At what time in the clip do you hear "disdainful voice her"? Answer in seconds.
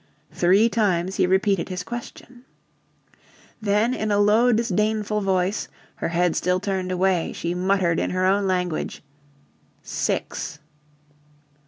4.51-6.07